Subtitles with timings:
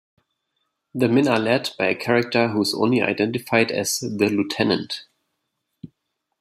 [0.95, 5.05] The men are led by a character who is only identified as "the Lieutenant".